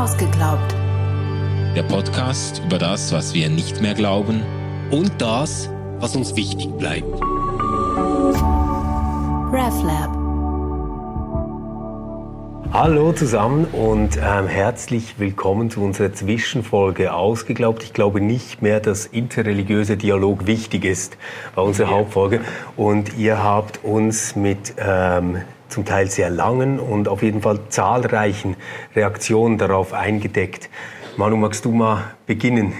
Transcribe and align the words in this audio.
Ausgeglaubt. 0.00 0.74
Der 1.76 1.82
Podcast 1.82 2.62
über 2.64 2.78
das, 2.78 3.12
was 3.12 3.34
wir 3.34 3.50
nicht 3.50 3.82
mehr 3.82 3.92
glauben 3.92 4.42
und 4.90 5.12
das, 5.18 5.68
was 5.98 6.16
uns 6.16 6.34
wichtig 6.36 6.70
bleibt. 6.78 7.20
RefLab. 9.52 10.08
Hallo 12.72 13.12
zusammen 13.12 13.66
und 13.66 14.16
ähm, 14.16 14.46
herzlich 14.46 15.18
willkommen 15.18 15.68
zu 15.68 15.82
unserer 15.82 16.14
Zwischenfolge 16.14 17.12
Ausgeglaubt. 17.12 17.82
Ich 17.82 17.92
glaube 17.92 18.22
nicht 18.22 18.62
mehr, 18.62 18.80
dass 18.80 19.04
interreligiöser 19.04 19.96
Dialog 19.96 20.46
wichtig 20.46 20.86
ist, 20.86 21.18
war 21.54 21.64
unsere 21.64 21.90
ja. 21.90 21.96
Hauptfolge. 21.96 22.40
Und 22.74 23.18
ihr 23.18 23.42
habt 23.42 23.84
uns 23.84 24.34
mit 24.34 24.72
ähm, 24.78 25.42
zum 25.70 25.84
Teil 25.84 26.10
sehr 26.10 26.30
langen 26.30 26.78
und 26.78 27.08
auf 27.08 27.22
jeden 27.22 27.42
Fall 27.42 27.60
zahlreichen 27.68 28.56
Reaktionen 28.94 29.58
darauf 29.58 29.92
eingedeckt. 29.92 30.68
Manu, 31.16 31.36
magst 31.36 31.64
du 31.64 31.72
mal 31.72 32.14
beginnen? 32.26 32.74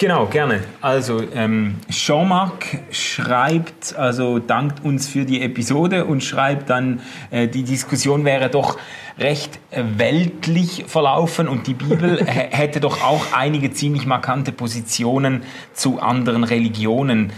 Genau, 0.00 0.26
gerne. 0.26 0.62
Also 0.80 1.20
ähm, 1.34 1.74
Jean-Marc 1.90 2.66
schreibt, 2.92 3.96
also 3.96 4.38
dankt 4.38 4.84
uns 4.84 5.08
für 5.08 5.24
die 5.24 5.42
Episode 5.42 6.04
und 6.04 6.22
schreibt 6.22 6.70
dann, 6.70 7.00
äh, 7.32 7.48
die 7.48 7.64
Diskussion 7.64 8.24
wäre 8.24 8.48
doch 8.48 8.78
recht 9.18 9.58
weltlich 9.72 10.84
verlaufen 10.86 11.48
und 11.48 11.66
die 11.66 11.74
Bibel 11.74 12.24
hätte 12.26 12.78
doch 12.78 13.02
auch 13.02 13.32
einige 13.32 13.72
ziemlich 13.72 14.06
markante 14.06 14.52
Positionen 14.52 15.42
zu 15.72 15.98
anderen 16.00 16.44
Religionen. 16.44 17.32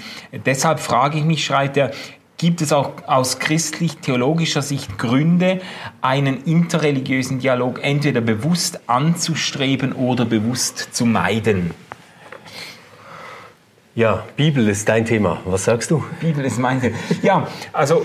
Deshalb 0.45 0.81
frage 0.81 1.17
ich 1.17 1.25
mich, 1.25 1.43
schreibt 1.43 1.79
er, 1.79 1.93
gibt 2.41 2.63
es 2.63 2.73
auch 2.73 2.93
aus 3.07 3.39
christlich-theologischer 3.39 4.63
Sicht 4.63 4.97
Gründe, 4.97 5.61
einen 6.01 6.43
interreligiösen 6.45 7.39
Dialog 7.39 7.85
entweder 7.85 8.23
bewusst 8.23 8.81
anzustreben 8.87 9.93
oder 9.93 10.25
bewusst 10.25 10.95
zu 10.95 11.05
meiden? 11.05 11.73
Ja, 13.95 14.25
Bibel 14.37 14.67
ist 14.71 14.89
dein 14.89 15.05
Thema. 15.05 15.43
Was 15.45 15.65
sagst 15.65 15.91
du? 15.91 16.03
Bibel 16.19 16.43
ist 16.47 16.59
mein 16.59 16.81
Thema. 16.81 16.97
Ja, 17.21 17.47
also 17.75 18.01
äh, 18.01 18.05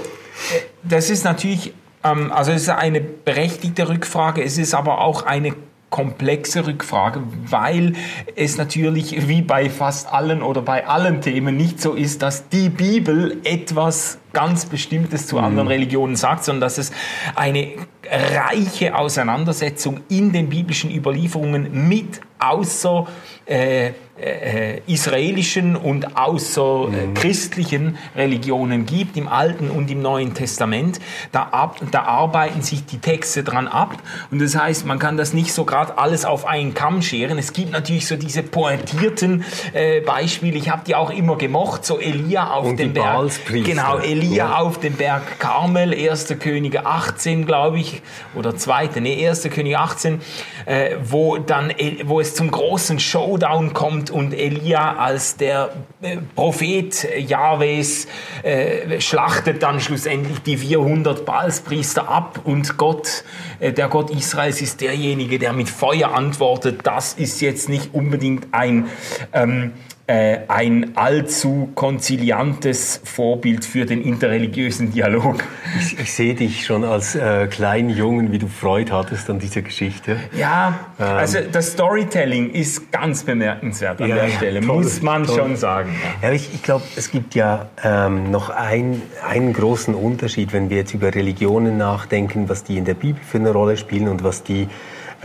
das 0.83 1.09
ist 1.09 1.23
natürlich, 1.23 1.73
ähm, 2.03 2.29
also 2.33 2.51
es 2.51 2.63
ist 2.63 2.69
eine 2.69 2.99
berechtigte 2.99 3.87
Rückfrage, 3.87 4.43
es 4.43 4.57
ist 4.57 4.73
aber 4.73 4.99
auch 4.99 5.25
eine 5.25 5.55
komplexe 5.89 6.67
Rückfrage, 6.67 7.21
weil 7.49 7.93
es 8.35 8.57
natürlich 8.57 9.27
wie 9.27 9.41
bei 9.41 9.69
fast 9.69 10.11
allen 10.11 10.41
oder 10.41 10.61
bei 10.61 10.87
allen 10.87 11.21
Themen 11.21 11.55
nicht 11.55 11.81
so 11.81 11.93
ist, 11.93 12.21
dass 12.21 12.49
die 12.49 12.69
Bibel 12.69 13.39
etwas 13.43 14.17
ganz 14.33 14.65
Bestimmtes 14.65 15.27
zu 15.27 15.39
anderen 15.39 15.67
mhm. 15.67 15.71
Religionen 15.71 16.15
sagt, 16.15 16.43
sondern 16.43 16.61
dass 16.61 16.77
es 16.77 16.91
eine 17.35 17.73
reiche 18.09 18.95
Auseinandersetzung 18.95 20.01
in 20.09 20.31
den 20.31 20.49
biblischen 20.49 20.91
Überlieferungen 20.91 21.87
mit 21.87 22.19
außer 22.39 23.07
äh, 23.45 23.91
äh, 24.17 24.79
israelischen 24.87 25.75
und 25.75 26.15
außer 26.15 26.87
äh, 26.87 27.07
mhm. 27.07 27.13
christlichen 27.15 27.97
Religionen 28.15 28.85
gibt, 28.85 29.17
im 29.17 29.27
Alten 29.27 29.69
und 29.69 29.91
im 29.91 30.01
Neuen 30.01 30.33
Testament. 30.33 30.99
Da, 31.33 31.43
ab, 31.51 31.81
da 31.91 32.03
arbeiten 32.03 32.61
sich 32.61 32.85
die 32.85 32.99
Texte 32.99 33.43
dran 33.43 33.67
ab. 33.67 33.97
Und 34.31 34.41
das 34.41 34.55
heißt, 34.55 34.85
man 34.85 34.99
kann 34.99 35.17
das 35.17 35.33
nicht 35.33 35.53
so 35.53 35.65
gerade 35.65 35.97
alles 35.97 36.23
auf 36.23 36.45
einen 36.45 36.73
Kamm 36.73 37.01
scheren. 37.01 37.37
Es 37.37 37.51
gibt 37.51 37.71
natürlich 37.71 38.07
so 38.07 38.15
diese 38.15 38.41
pointierten 38.41 39.43
äh, 39.73 39.99
Beispiele. 39.99 40.57
Ich 40.57 40.69
habe 40.69 40.83
die 40.87 40.95
auch 40.95 41.09
immer 41.09 41.37
gemocht. 41.37 41.85
So 41.85 41.99
Elia 41.99 42.51
auf 42.51 42.67
und 42.67 42.79
dem 42.79 42.93
Berg. 42.93 43.29
Genau, 43.65 43.97
Elia 43.97 44.35
ja. 44.35 44.55
auf 44.59 44.79
dem 44.79 44.93
Berg 44.93 45.39
Karmel, 45.39 45.93
1. 45.93 46.35
Könige 46.39 46.85
18, 46.85 47.45
glaube 47.45 47.79
ich, 47.79 48.01
oder 48.33 48.55
2. 48.55 48.91
Nee, 49.01 49.27
1. 49.27 49.43
Könige 49.49 49.79
18, 49.79 50.21
äh, 50.65 50.91
wo 51.03 51.37
dann, 51.37 51.69
äh, 51.71 51.97
wo 52.05 52.21
es 52.21 52.33
zum 52.33 52.49
großen 52.49 52.99
Showdown 52.99 53.73
kommt 53.73 54.04
kommt 54.05 54.09
und 54.11 54.33
Elia 54.33 54.95
als 54.97 55.37
der 55.37 55.71
äh, 56.01 56.17
Prophet 56.35 57.07
Jahwes 57.17 58.07
äh, 58.43 58.99
schlachtet 58.99 59.63
dann 59.63 59.79
schlussendlich 59.79 60.39
die 60.39 60.57
400 60.57 61.25
Baalspriester 61.25 62.07
ab 62.07 62.41
und 62.43 62.77
Gott, 62.77 63.23
äh, 63.59 63.71
der 63.71 63.87
Gott 63.87 64.09
Israels 64.09 64.61
ist 64.61 64.81
derjenige, 64.81 65.39
der 65.39 65.53
mit 65.53 65.69
Feuer 65.69 66.13
antwortet. 66.13 66.81
Das 66.83 67.13
ist 67.13 67.41
jetzt 67.41 67.69
nicht 67.69 67.93
unbedingt 67.93 68.47
ein 68.51 68.87
ähm, 69.33 69.73
äh, 69.73 69.94
ein 70.07 70.95
allzu 70.95 71.69
konziliantes 71.73 73.01
Vorbild 73.03 73.65
für 73.65 73.85
den 73.85 74.03
interreligiösen 74.03 74.91
Dialog. 74.91 75.43
Ich, 75.79 75.99
ich 75.99 76.13
sehe 76.13 76.35
dich 76.35 76.63
schon 76.63 76.83
als 76.83 77.15
äh, 77.15 77.47
kleinen 77.47 77.89
Jungen, 77.89 78.31
wie 78.31 78.37
du 78.37 78.47
Freude 78.47 78.91
hattest 78.93 79.29
an 79.31 79.39
dieser 79.39 79.63
Geschichte. 79.63 80.17
Ja, 80.37 80.79
ähm. 80.99 81.05
also 81.05 81.39
das 81.51 81.71
Storytelling 81.71 82.51
ist 82.51 82.91
ganz 82.91 83.23
bemerkenswert 83.23 83.99
an 83.99 84.09
ja, 84.09 84.15
der 84.15 84.29
Stelle, 84.29 84.61
toll, 84.61 84.83
muss 84.83 85.01
man 85.01 85.25
toll. 85.25 85.37
schon 85.37 85.55
sagen. 85.55 85.95
Ja 86.21 86.31
ich, 86.31 86.53
ich 86.53 86.61
glaube, 86.61 86.83
es 86.95 87.09
gibt 87.09 87.33
ja 87.33 87.69
ähm, 87.83 88.29
noch 88.29 88.51
ein, 88.51 89.01
einen 89.27 89.53
großen 89.53 89.95
Unterschied, 89.95 90.53
wenn 90.53 90.69
wir 90.69 90.77
jetzt 90.77 90.93
über 90.93 91.15
Religionen 91.15 91.77
nachdenken, 91.77 92.47
was 92.47 92.63
die 92.63 92.77
in 92.77 92.85
der 92.85 92.93
Bibel 92.93 93.21
für 93.23 93.39
eine 93.39 93.51
Rolle 93.51 93.75
spielen 93.75 94.07
und 94.07 94.23
was 94.23 94.43
die 94.43 94.67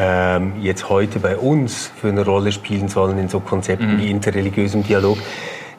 ähm, 0.01 0.55
jetzt 0.63 0.89
heute 0.89 1.19
bei 1.19 1.37
uns 1.37 1.91
für 1.95 2.09
eine 2.09 2.25
Rolle 2.25 2.53
spielen 2.53 2.89
sollen 2.89 3.19
in 3.19 3.29
so 3.29 3.39
Konzepten 3.41 3.97
mhm. 3.97 4.01
wie 4.01 4.11
interreligiösem 4.11 4.83
Dialog, 4.83 5.19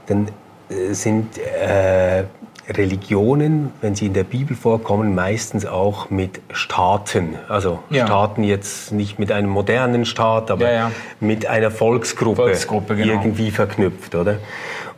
dann 0.05 0.27
äh, 0.69 0.93
sind 0.93 1.39
äh, 1.39 2.25
Religionen, 2.69 3.71
wenn 3.81 3.95
sie 3.95 4.05
in 4.05 4.13
der 4.13 4.23
Bibel 4.23 4.55
vorkommen, 4.55 5.15
meistens 5.15 5.65
auch 5.65 6.11
mit 6.11 6.39
Staaten. 6.51 7.35
Also 7.49 7.79
ja. 7.89 8.05
Staaten 8.05 8.43
jetzt 8.43 8.91
nicht 8.91 9.17
mit 9.17 9.31
einem 9.31 9.49
modernen 9.49 10.05
Staat, 10.05 10.51
aber 10.51 10.67
ja, 10.67 10.73
ja. 10.73 10.91
mit 11.19 11.47
einer 11.47 11.71
Volksgruppe, 11.71 12.43
Volksgruppe 12.43 12.95
genau. 12.95 13.13
irgendwie 13.13 13.49
verknüpft, 13.49 14.13
oder? 14.13 14.37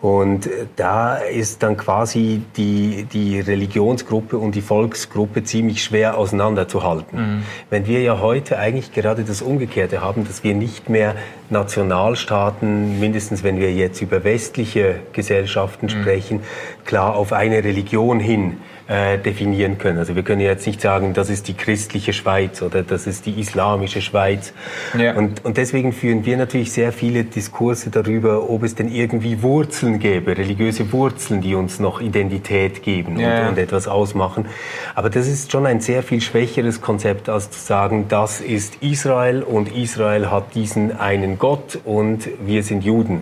Und 0.04 0.50
da 0.76 1.16
ist 1.16 1.64
dann 1.64 1.78
quasi 1.78 2.42
die, 2.58 3.06
die 3.14 3.40
Religionsgruppe 3.40 4.38
und 4.38 4.54
die 4.54 4.62
Volksgruppe 4.62 5.46
ziemlich 5.46 5.82
schwer 5.82 6.18
auseinanderzuhalten. 6.18 7.38
Mhm. 7.38 7.44
Wenn 7.70 7.88
wir 7.88 8.02
ja 8.02 8.20
heute 8.20 8.60
eigentlich 8.60 8.92
gerade 8.92 9.24
das 9.24 9.42
Umgekehrte 9.42 10.02
haben, 10.02 10.28
dass 10.28 10.44
wir 10.44 10.56
nicht 10.56 10.90
mehr 10.90 11.16
Nationalstaaten, 11.50 13.00
mindestens 13.00 13.46
wenn 13.46 13.62
wir 13.62 13.72
jetzt 13.72 14.02
über 14.02 14.26
westliche 14.26 14.96
Gesellschaften 15.14 15.86
mhm. 15.86 15.92
sprechen, 15.92 16.42
klar 16.84 17.16
auf 17.16 17.32
eine 17.32 17.64
Religion 17.64 18.20
hin 18.20 18.58
äh, 18.88 19.18
definieren 19.18 19.78
können. 19.78 19.98
Also 19.98 20.16
wir 20.16 20.24
können 20.24 20.42
jetzt 20.42 20.68
nicht 20.68 20.82
sagen, 20.82 21.14
das 21.14 21.30
ist 21.30 21.48
die 21.48 21.54
christliche 21.54 22.12
Schweiz 22.12 22.62
oder 22.62 22.84
das 22.84 23.08
ist 23.08 23.26
die 23.26 23.40
islamische 23.40 24.02
Schweiz. 24.02 24.54
Ja. 24.98 25.16
Und, 25.16 25.46
und 25.46 25.56
deswegen 25.56 25.94
führen 25.94 26.26
wir 26.26 26.36
natürlich 26.36 26.74
sehr 26.74 26.92
viele 26.92 27.24
Diskurse 27.24 27.90
darüber, 27.92 28.50
ob 28.50 28.64
es 28.64 28.76
denn 28.76 28.94
irgendwie 28.94 29.42
Wurzeln 29.42 30.00
gäbe, 30.00 30.38
religiöse 30.38 30.92
Wurzeln, 30.92 31.42
die 31.42 31.56
uns 31.56 31.80
noch 31.80 32.02
Identität 32.02 32.84
geben 32.84 33.18
ja. 33.20 33.44
und, 33.44 33.50
und 33.50 33.58
etwas 33.58 33.88
ausmachen. 33.88 34.48
Aber 34.96 35.10
das 35.10 35.28
ist 35.28 35.52
schon 35.52 35.66
ein 35.66 35.80
sehr 35.80 36.04
viel 36.04 36.20
schwächeres 36.20 36.82
Konzept, 36.82 37.30
als 37.30 37.52
zu 37.52 37.60
sagen, 37.60 38.08
das 38.10 38.42
ist 38.42 38.82
Israel 38.82 39.44
und 39.44 39.74
Israel 39.74 40.30
hat 40.30 40.56
diesen 40.56 41.00
einen 41.00 41.40
Gott 41.40 41.80
und 41.86 42.28
wir 42.46 42.64
sind 42.64 42.84
Juden. 42.84 43.22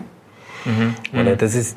Mhm. 0.64 0.94
Mhm. 1.12 1.38
Das 1.38 1.54
ist 1.54 1.76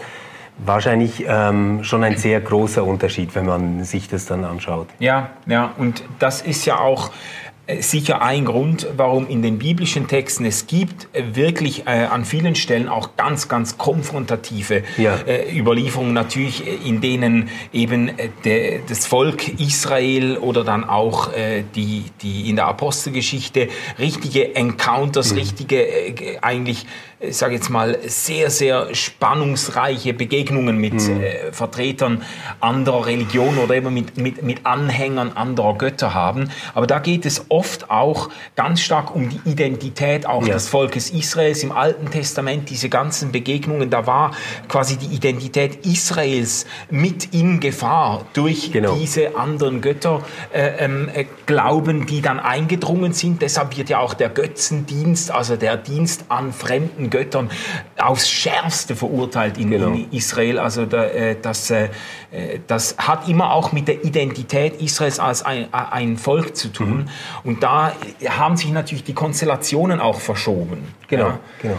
wahrscheinlich 0.58 1.26
ähm, 1.28 1.84
schon 1.84 2.04
ein 2.04 2.18
sehr 2.18 2.42
großer 2.42 2.84
Unterschied, 2.84 3.36
wenn 3.36 3.46
man 3.46 3.84
sich 3.84 4.08
das 4.08 4.26
dann 4.26 4.44
anschaut. 4.46 4.88
Ja, 5.00 5.32
ja, 5.46 5.74
und 5.78 6.04
das 6.20 6.42
ist 6.42 6.66
ja 6.66 6.80
auch 6.80 7.12
äh, 7.68 7.82
sicher 7.82 8.22
ein 8.22 8.46
Grund, 8.46 8.88
warum 8.96 9.28
in 9.28 9.42
den 9.42 9.58
biblischen 9.58 10.08
Texten 10.08 10.46
es 10.46 10.68
gibt 10.68 11.08
äh, 11.14 11.36
wirklich 11.36 11.88
äh, 11.88 12.06
an 12.06 12.24
vielen 12.24 12.54
Stellen 12.54 12.88
auch 12.88 13.16
ganz, 13.18 13.48
ganz 13.48 13.80
konfrontative 13.80 14.84
ja. 14.98 15.16
äh, 15.26 15.58
Überlieferungen 15.58 16.14
natürlich, 16.14 16.68
äh, 16.68 16.88
in 16.88 17.02
denen 17.02 17.50
eben 17.74 18.12
de, 18.44 18.82
das 18.88 19.08
Volk 19.08 19.60
Israel 19.60 20.38
oder 20.38 20.64
dann 20.64 20.84
auch 20.84 21.30
die, 21.76 22.06
die 22.22 22.50
in 22.50 22.56
der 22.56 22.68
Apostelgeschichte 22.68 23.68
richtige 23.98 24.56
Encounters, 24.56 25.31
mhm. 25.31 25.40
richtige 25.40 25.88
eigentlich 26.42 26.86
ich 27.19 27.38
sage 27.38 27.56
jetzt 27.56 27.69
mal, 27.69 27.97
sehr, 28.06 28.50
sehr 28.50 28.94
spannungsreiche 28.94 30.13
Begegnungen 30.13 30.77
mit 30.77 30.94
mhm. 30.94 31.21
äh, 31.21 31.51
Vertretern 31.51 32.23
anderer 32.59 33.06
Religionen 33.06 33.57
oder 33.57 33.75
eben 33.75 33.94
mit, 33.94 34.17
mit, 34.17 34.44
mit 34.44 34.65
Anhängern 34.65 35.31
anderer 35.33 35.77
Götter 35.77 36.13
haben. 36.13 36.50
Aber 36.73 36.88
da 36.88 37.00
geht 37.00 37.25
es 37.25 37.45
oft 37.50 37.89
auch 37.89 38.29
ganz 38.56 38.81
stark 38.81 39.15
um 39.15 39.29
die 39.29 39.39
Identität 39.50 40.25
auch 40.25 40.45
ja. 40.45 40.53
des 40.53 40.67
Volkes 40.67 41.09
Israels. 41.09 41.63
Im 41.63 41.71
Alten 41.71 42.12
Testament 42.12 42.69
diese 42.69 42.89
ganzen 42.89 43.31
Begegnungen, 43.31 43.89
da 43.89 44.06
war 44.07 44.31
quasi 44.67 44.97
die 44.97 45.15
Identität 45.15 45.85
Israels 45.85 46.65
mit 46.89 47.33
in 47.33 47.59
Gefahr 47.59 48.25
durch 48.33 48.71
genau. 48.71 48.95
diese 48.95 49.38
anderen 49.38 49.81
Götter 49.81 50.21
äh, 50.53 50.83
ähm, 50.85 51.09
äh, 51.13 51.25
Glauben, 51.45 52.06
die 52.06 52.21
dann 52.21 52.39
eingedrungen 52.39 53.13
sind. 53.13 53.41
Deshalb 53.41 53.77
wird 53.77 53.89
ja 53.89 54.00
auch 54.00 54.13
der 54.13 54.29
Götzendienst, 54.29 55.31
also 55.31 55.56
der 55.56 55.77
Dienst 55.77 56.25
an 56.29 56.51
fremden 56.51 57.09
Göttern 57.15 57.50
aufs 57.97 58.29
Schärfste 58.29 58.95
verurteilt 58.95 59.57
in, 59.57 59.69
Genau. 59.71 59.88
in 59.94 60.12
Israel. 60.12 60.59
Also 60.59 60.85
da, 60.85 61.06
äh, 61.06 61.35
das, 61.41 61.71
äh, 61.71 61.89
das 62.67 62.95
hat 62.97 63.27
immer 63.29 63.53
auch 63.53 63.71
mit 63.71 63.88
der 63.88 64.03
Identität 64.03 64.81
Israels 64.81 65.19
als 65.19 65.44
ein, 65.44 65.73
ein 65.73 66.17
Volk 66.17 66.56
zu 66.56 66.67
tun. 66.69 66.97
Mhm. 66.97 67.06
Und 67.50 67.63
da 67.63 67.94
haben 68.27 68.57
sich 68.57 68.71
natürlich 68.71 69.03
die 69.06 69.13
Konstellationen 69.13 70.00
auch 70.00 70.19
verschoben. 70.19 70.79
Genau, 71.07 71.27
Ja. 71.27 71.39
genau. 71.62 71.77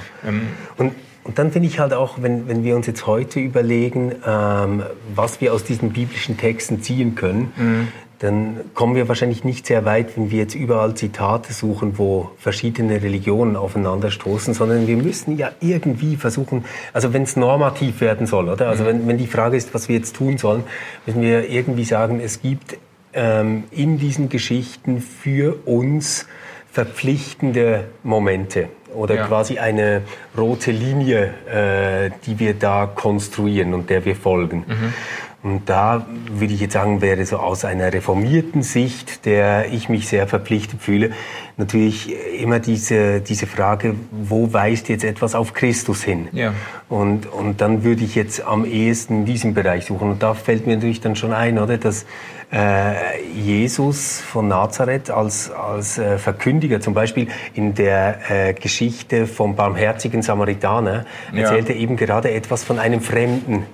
und, 0.79 0.95
und 1.25 1.39
dann 1.39 1.51
finde 1.51 1.69
ich 1.69 1.79
halt 1.81 1.93
auch, 1.93 2.23
wenn, 2.23 2.47
wenn 2.49 2.63
wir 2.65 2.77
uns 2.77 2.87
jetzt 2.87 3.07
heute 3.07 3.41
überlegen, 3.41 4.13
ähm, 4.25 4.85
was 5.15 5.41
wir 5.41 5.53
aus 5.53 5.65
diesen 5.65 5.93
biblischen 5.93 6.37
Texten 6.39 6.83
ziehen 6.83 7.15
können, 7.17 7.93
dann 8.19 8.61
kommen 8.75 8.95
wir 8.95 9.09
wahrscheinlich 9.09 9.45
nicht 9.45 9.67
sehr 9.67 9.85
weit, 9.85 10.17
wenn 10.17 10.31
wir 10.31 10.39
jetzt 10.39 10.55
überall 10.55 10.95
Zitate 10.95 11.53
suchen, 11.53 11.99
wo 11.99 12.31
verschiedene 12.39 13.03
Religionen 13.03 13.57
aufeinanderstoßen, 13.57 14.55
sondern 14.55 14.87
wir 14.87 14.97
müssen 14.97 15.37
ja 15.37 15.51
irgendwie 15.61 16.17
versuchen, 16.17 16.65
also 16.95 17.13
wenn 17.13 17.25
es 17.25 17.37
normativ 17.37 18.01
werden 18.01 18.27
soll, 18.27 18.49
oder? 18.49 18.69
Also 18.69 18.87
wenn, 18.87 19.07
wenn 19.07 19.19
die 19.19 19.27
Frage 19.27 19.57
ist, 19.57 19.75
was 19.75 19.89
wir 19.89 19.97
jetzt 19.97 20.17
tun 20.17 20.39
sollen, 20.39 20.65
müssen 21.05 21.21
wir 21.21 21.51
irgendwie 21.51 21.85
sagen, 21.85 22.21
es 22.21 22.41
gibt 22.41 22.79
ähm, 23.13 23.65
in 23.71 23.99
diesen 23.99 24.29
Geschichten 24.31 25.01
für 25.03 25.57
uns 25.67 26.27
verpflichtende 26.73 27.85
Momente 28.03 28.69
oder 28.95 29.15
Ja. 29.17 29.27
quasi 29.27 29.59
eine 29.59 30.03
rote 30.37 30.71
Linie, 30.71 31.35
äh, 31.51 32.11
die 32.27 32.39
wir 32.39 32.55
da 32.55 32.87
konstruieren 32.87 33.75
und 33.75 33.91
der 33.91 34.05
wir 34.05 34.17
folgen. 34.17 34.65
Und 35.43 35.69
da 35.69 36.07
würde 36.29 36.55
ich 36.55 36.61
jetzt 36.61 36.73
sagen, 36.73 37.01
wäre 37.03 37.25
so 37.25 37.37
aus 37.39 37.65
einer 37.65 37.93
reformierten 37.93 38.63
Sicht, 38.63 39.27
der 39.27 39.73
ich 39.73 39.89
mich 39.89 40.09
sehr 40.09 40.27
verpflichtet 40.27 40.83
fühle, 40.83 41.13
natürlich 41.57 42.13
immer 42.41 42.59
diese, 42.59 43.21
diese 43.21 43.47
Frage, 43.47 43.95
wo 44.11 44.53
weist 44.53 44.89
jetzt 44.89 45.05
etwas 45.05 45.35
auf 45.37 45.55
Christus 45.55 46.03
hin? 46.03 46.29
Ja. 46.33 46.53
Und, 46.89 47.27
und 47.33 47.61
dann 47.61 47.85
würde 47.85 48.03
ich 48.03 48.17
jetzt 48.17 48.45
am 48.45 48.65
ehesten 48.65 49.21
in 49.21 49.25
diesem 49.25 49.55
Bereich 49.55 49.87
suchen. 49.87 50.11
Und 50.11 50.23
da 50.23 50.35
fällt 50.35 50.67
mir 50.67 50.75
natürlich 50.75 51.01
dann 51.01 51.15
schon 51.15 51.33
ein, 51.33 51.59
oder, 51.61 51.79
dass 51.79 52.07
äh, 52.53 53.21
Jesus 53.33 54.21
von 54.21 54.49
Nazareth 54.49 55.11
als, 55.11 55.51
als 55.51 55.99
äh, 55.99 56.19
Verkündiger, 56.19 56.81
zum 56.81 56.95
Beispiel 56.95 57.29
in 57.55 57.75
der 57.75 58.31
äh, 58.31 58.55
Geschichte 58.55 59.27
vom 59.27 59.55
barmherzigen 59.55 60.23
Samaritaner, 60.23 61.05
Ja. 61.33 61.43
erzählt 61.43 61.69
er 61.71 61.77
eben 61.77 61.97
gerade 61.97 62.33
etwas 62.33 62.65
von 62.65 62.79
einem 62.79 63.01
Fremden, 63.01 63.65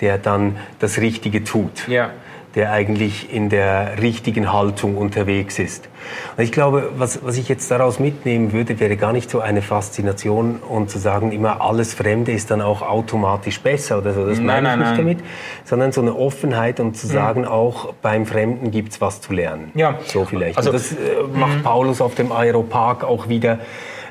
der 0.00 0.18
dann 0.18 0.56
das 0.78 0.98
Richtige 0.98 1.44
tut 1.44 1.86
Ja. 1.88 2.10
der 2.54 2.70
eigentlich 2.70 3.32
in 3.32 3.48
der 3.48 3.94
richtigen 4.02 4.52
Haltung 4.52 4.98
unterwegs 4.98 5.58
ist. 5.58 5.88
Und 6.36 6.44
ich 6.44 6.52
glaube, 6.52 6.90
was, 6.98 7.24
was 7.24 7.38
ich 7.38 7.48
jetzt 7.48 7.70
daraus 7.70 7.98
mitnehmen 7.98 8.52
würde, 8.52 8.78
wäre 8.78 8.96
gar 8.98 9.12
nicht 9.14 9.30
so 9.30 9.40
eine 9.40 9.62
Faszination 9.62 10.56
und 10.68 10.90
zu 10.90 10.98
sagen, 10.98 11.32
immer 11.32 11.62
alles 11.62 11.94
Fremde 11.94 12.32
ist 12.32 12.50
dann 12.50 12.60
auch 12.60 12.82
automatisch 12.82 13.60
besser 13.60 13.98
oder 13.98 14.12
so. 14.12 14.26
Das 14.26 14.38
Nein, 14.38 14.46
meine 14.46 14.58
ich 14.58 14.64
nein, 14.70 14.78
nicht 14.80 14.88
nein. 14.88 14.96
damit, 14.98 15.18
sondern 15.64 15.92
so 15.92 16.02
eine 16.02 16.14
Offenheit 16.14 16.78
und 16.80 16.94
zu 16.96 17.06
sagen, 17.06 17.46
auch 17.46 17.94
beim 18.02 18.26
Fremden 18.26 18.70
gibt's 18.70 19.00
was 19.00 19.20
zu 19.22 19.32
lernen. 19.32 19.70
Ja. 19.74 19.98
So 20.04 20.24
vielleicht. 20.26 20.58
Also- 20.58 20.70
und 20.70 20.74
das 20.76 20.92
äh, 20.92 20.96
macht 21.34 21.62
Paulus 21.62 22.00
auf 22.02 22.14
dem 22.16 22.32
Aeropark 22.32 23.04
auch 23.04 23.28
wieder. 23.28 23.60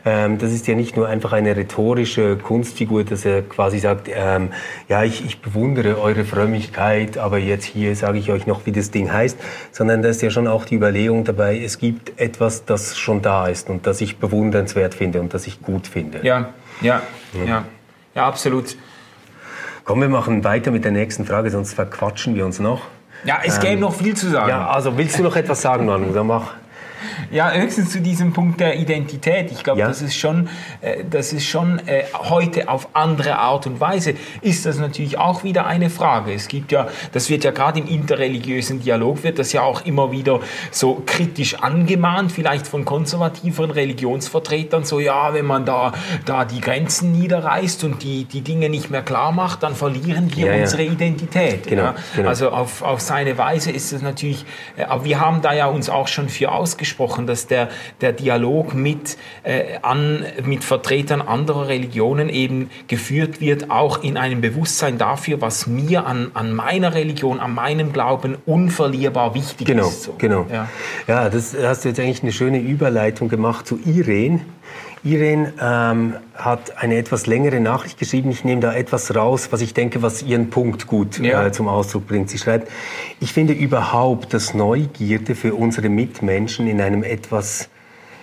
Ähm, 0.03 0.37
das 0.37 0.51
ist 0.51 0.67
ja 0.67 0.75
nicht 0.75 0.97
nur 0.97 1.07
einfach 1.07 1.31
eine 1.33 1.55
rhetorische 1.55 2.37
Kunstfigur, 2.37 3.03
dass 3.03 3.25
er 3.25 3.43
quasi 3.43 3.79
sagt, 3.79 4.09
ähm, 4.13 4.49
ja, 4.89 5.03
ich, 5.03 5.25
ich 5.25 5.41
bewundere 5.41 5.99
eure 5.99 6.25
Frömmigkeit, 6.25 7.17
aber 7.17 7.37
jetzt 7.37 7.65
hier 7.65 7.95
sage 7.95 8.17
ich 8.17 8.31
euch 8.31 8.47
noch, 8.47 8.65
wie 8.65 8.71
das 8.71 8.91
Ding 8.91 9.11
heißt, 9.11 9.37
sondern 9.71 10.01
da 10.01 10.09
ist 10.09 10.21
ja 10.21 10.31
schon 10.31 10.47
auch 10.47 10.65
die 10.65 10.75
Überlegung 10.75 11.23
dabei, 11.23 11.59
es 11.59 11.77
gibt 11.77 12.19
etwas, 12.19 12.65
das 12.65 12.97
schon 12.97 13.21
da 13.21 13.47
ist 13.47 13.69
und 13.69 13.85
das 13.85 14.01
ich 14.01 14.17
bewundernswert 14.17 14.95
finde 14.95 15.21
und 15.21 15.33
das 15.33 15.45
ich 15.45 15.61
gut 15.61 15.87
finde. 15.87 16.19
Ja, 16.23 16.49
ja, 16.81 17.01
ja, 17.45 17.65
ja, 18.15 18.27
absolut. 18.27 18.75
Komm, 19.83 20.01
wir 20.01 20.09
machen 20.09 20.43
weiter 20.43 20.71
mit 20.71 20.83
der 20.83 20.91
nächsten 20.91 21.25
Frage, 21.25 21.49
sonst 21.49 21.73
verquatschen 21.73 22.35
wir 22.35 22.45
uns 22.45 22.59
noch. 22.59 22.81
Ja, 23.23 23.39
es 23.43 23.59
gäbe 23.59 23.79
noch 23.79 23.93
viel 23.93 24.15
zu 24.15 24.29
sagen. 24.29 24.49
Ja, 24.49 24.67
also 24.67 24.97
willst 24.97 25.19
du 25.19 25.23
noch 25.23 25.35
etwas 25.35 25.61
sagen, 25.61 25.85
Manu? 25.85 26.11
Dann 26.11 26.27
mach. 26.27 26.53
Ja, 27.29 27.51
höchstens 27.51 27.91
zu 27.91 28.01
diesem 28.01 28.33
Punkt 28.33 28.59
der 28.59 28.77
Identität. 28.79 29.51
Ich 29.51 29.63
glaube, 29.63 29.79
Ja. 29.81 29.87
das 29.87 30.01
ist 30.01 30.15
schon, 30.15 30.49
äh, 30.81 31.03
das 31.09 31.33
ist 31.33 31.45
schon 31.45 31.79
äh, 31.87 32.03
heute 32.13 32.67
auf 32.69 32.89
andere 32.93 33.37
Art 33.37 33.67
und 33.67 33.79
Weise 33.79 34.13
ist 34.41 34.65
das 34.65 34.77
natürlich 34.79 35.17
auch 35.17 35.43
wieder 35.43 35.65
eine 35.65 35.89
Frage. 35.89 36.33
Es 36.33 36.47
gibt 36.47 36.71
ja, 36.71 36.87
das 37.11 37.29
wird 37.29 37.43
ja 37.43 37.51
gerade 37.51 37.79
im 37.79 37.87
interreligiösen 37.87 38.79
Dialog 38.81 39.23
wird 39.23 39.39
das 39.39 39.51
ja 39.53 39.61
auch 39.61 39.81
immer 39.85 40.11
wieder 40.11 40.39
so 40.71 41.01
kritisch 41.05 41.55
angemahnt, 41.55 42.31
vielleicht 42.31 42.67
von 42.67 42.85
konservativeren 42.85 43.71
Religionsvertretern, 43.71 44.83
so 44.83 44.99
ja, 44.99 45.33
wenn 45.33 45.45
man 45.45 45.65
da, 45.65 45.93
da 46.25 46.45
die 46.45 46.61
Grenzen 46.61 47.11
niederreißt 47.11 47.83
und 47.83 48.03
die, 48.03 48.25
die 48.25 48.41
Dinge 48.41 48.69
nicht 48.69 48.89
mehr 48.89 49.01
klar 49.01 49.31
macht, 49.31 49.63
dann 49.63 49.75
verlieren 49.75 50.31
wir 50.35 50.45
Ja, 50.47 50.53
ja. 50.53 50.61
unsere 50.61 50.83
Identität. 50.83 51.67
Genau, 51.67 51.93
genau. 52.15 52.29
Also 52.29 52.49
auf, 52.49 52.81
auf 52.81 53.01
seine 53.01 53.37
Weise 53.37 53.71
ist 53.71 53.91
es 53.91 54.01
natürlich, 54.01 54.45
äh, 54.77 54.83
aber 54.83 55.03
wir 55.05 55.19
haben 55.19 55.41
da 55.41 55.53
ja 55.53 55.67
uns 55.67 55.89
auch 55.89 56.07
schon 56.07 56.29
für 56.29 56.51
ausgesprochen, 56.51 57.01
dass 57.27 57.47
der, 57.47 57.69
der 58.01 58.13
Dialog 58.13 58.73
mit, 58.73 59.17
äh, 59.43 59.77
an, 59.81 60.25
mit 60.45 60.63
Vertretern 60.63 61.21
anderer 61.21 61.67
Religionen 61.67 62.29
eben 62.29 62.69
geführt 62.87 63.41
wird, 63.41 63.69
auch 63.71 64.03
in 64.03 64.17
einem 64.17 64.41
Bewusstsein 64.41 64.97
dafür, 64.97 65.41
was 65.41 65.67
mir 65.67 66.05
an, 66.05 66.31
an 66.33 66.53
meiner 66.53 66.93
Religion, 66.93 67.39
an 67.39 67.53
meinem 67.53 67.93
Glauben 67.93 68.37
unverlierbar 68.45 69.33
wichtig 69.35 69.67
Genau, 69.67 69.87
ist. 69.87 70.03
So. 70.03 70.15
genau. 70.17 70.45
Ja. 70.51 70.67
Ja. 71.07 71.29
das 71.29 71.55
hast 71.61 71.83
du 71.85 71.89
jetzt 71.89 71.99
eigentlich 71.99 72.23
eine 72.23 72.31
schöne 72.31 72.59
Überleitung 72.59 73.29
gemacht 73.29 73.67
zu 73.67 73.79
Irene. 73.85 74.41
Irene 75.03 75.53
ähm, 75.59 76.15
hat 76.35 76.77
eine 76.77 76.95
etwas 76.97 77.25
längere 77.25 77.59
Nachricht 77.59 77.97
geschrieben. 77.97 78.29
Ich 78.29 78.43
nehme 78.43 78.61
da 78.61 78.73
etwas 78.73 79.15
raus, 79.15 79.47
was 79.51 79.61
ich 79.61 79.73
denke, 79.73 80.03
was 80.03 80.21
ihren 80.21 80.51
Punkt 80.51 80.85
gut 80.85 81.17
Ja. 81.17 81.47
äh, 81.47 81.51
zum 81.51 81.67
Ausdruck 81.67 82.07
bringt. 82.07 82.29
Sie 82.29 82.37
schreibt, 82.37 82.71
ich 83.19 83.33
finde 83.33 83.53
überhaupt, 83.53 84.33
dass 84.33 84.53
Neugierde 84.53 85.33
für 85.33 85.55
unsere 85.55 85.89
Mitmenschen 85.89 86.67
in 86.67 86.79
einem 86.81 87.03
etwas 87.03 87.69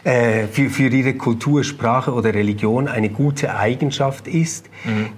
äh, 0.08 0.46
für, 0.46 0.70
für 0.70 0.88
ihre 0.88 1.14
Kultur, 1.14 1.64
Sprache 1.64 2.14
oder 2.14 2.32
Religion 2.32 2.88
eine 2.88 3.10
gute 3.10 3.54
Eigenschaft 3.54 4.26
ist, 4.26 4.70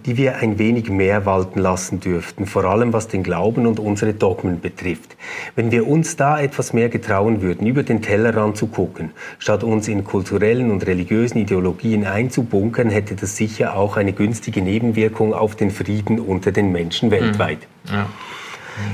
die 0.04 0.16
wir 0.16 0.38
ein 0.38 0.58
wenig 0.58 0.90
mehr 0.90 1.26
walten 1.26 1.60
lassen 1.60 2.00
dürften, 2.00 2.46
vor 2.46 2.64
allem 2.64 2.92
was 2.92 3.06
den 3.06 3.22
Glauben 3.22 3.66
und 3.66 3.78
unsere 3.78 4.14
Dogmen 4.14 4.60
betrifft. 4.60 5.16
Wenn 5.54 5.70
wir 5.70 5.86
uns 5.86 6.16
da 6.16 6.40
etwas 6.40 6.72
mehr 6.72 6.88
getrauen 6.88 7.40
würden, 7.40 7.66
über 7.66 7.84
den 7.84 8.02
Tellerrand 8.02 8.56
zu 8.56 8.66
gucken, 8.66 9.12
statt 9.38 9.62
uns 9.62 9.86
in 9.86 10.02
kulturellen 10.02 10.72
und 10.72 10.86
religiösen 10.86 11.38
Ideologien 11.38 12.04
einzubunkern, 12.04 12.90
hätte 12.90 13.14
das 13.14 13.36
sicher 13.36 13.76
auch 13.76 13.96
eine 13.96 14.12
günstige 14.12 14.60
Nebenwirkung 14.60 15.34
auf 15.34 15.54
den 15.54 15.70
Frieden 15.70 16.18
unter 16.18 16.50
den 16.50 16.72
Menschen 16.72 17.10
weltweit. 17.12 17.60
Ja. 17.86 17.94
Ja, 17.94 18.08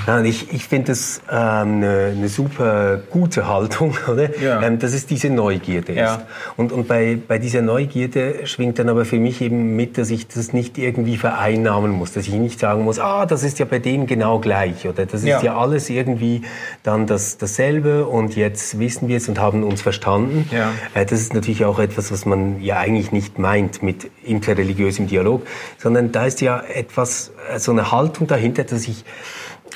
und 0.06 0.25
ich, 0.25 0.52
ich 0.52 0.67
finde 0.69 0.88
das 0.93 1.20
ähm, 1.31 1.37
eine, 1.82 2.12
eine 2.17 2.28
super 2.28 2.99
gute 3.11 3.46
Haltung, 3.49 3.96
oder? 4.11 4.38
Ja. 4.40 4.62
Ähm, 4.62 4.78
dass 4.78 4.93
es 4.94 5.06
diese 5.06 5.31
Neugierde 5.31 5.93
Ja. 5.94 6.14
ist. 6.17 6.20
Und, 6.56 6.73
und 6.73 6.88
bei, 6.88 7.16
bei 7.26 7.38
dieser 7.38 7.62
Neugierde 7.62 8.47
schwingt 8.47 8.78
dann 8.78 8.88
aber 8.88 9.04
für 9.04 9.18
mich 9.18 9.40
eben 9.40 9.76
mit, 9.76 9.99
dass 9.99 10.11
ich 10.11 10.28
das 10.28 10.52
nicht 10.52 10.78
irgendwie 10.78 11.16
vereinnahmen 11.16 11.90
muss, 11.92 12.12
dass 12.12 12.26
ich 12.26 12.35
nicht 12.35 12.59
sagen 12.61 12.85
muss, 12.85 12.99
ah, 12.99 13.26
das 13.26 13.42
ist 13.45 13.59
ja 13.59 13.64
bei 13.64 13.78
denen 13.78 14.06
genau 14.06 14.38
gleich 14.38 14.87
oder 14.87 15.06
das 15.06 15.21
ist 15.23 15.26
Ja. 15.28 15.42
ja, 15.42 15.56
alles 15.59 15.90
irgendwie 15.90 16.42
dann 16.83 17.06
das, 17.06 17.38
dasselbe 17.38 18.06
und 18.06 18.37
jetzt 18.37 18.78
wissen 18.78 19.09
wir 19.09 19.16
es 19.18 19.28
und 19.28 19.38
haben 19.40 19.62
uns 19.62 19.83
verstanden. 19.83 20.49
Ja. 20.52 20.73
Äh, 20.95 21.06
Das 21.06 21.21
ist 21.21 21.35
natürlich 21.35 21.64
auch 21.64 21.78
etwas, 21.78 22.11
was 22.12 22.26
man 22.26 22.61
ja 22.62 22.78
eigentlich 22.78 23.12
nicht 23.12 23.38
meint 23.38 23.83
mit 23.83 24.11
interreligiösem 24.25 25.06
Dialog, 25.06 25.47
sondern 25.78 26.12
da 26.12 26.26
ist 26.26 26.40
ja 26.40 26.61
etwas, 26.73 27.33
äh, 27.52 27.59
so 27.59 27.73
eine 27.73 27.90
Haltung 27.92 28.26
dahinter, 28.26 28.64
dass 28.64 28.87
ich 28.88 29.04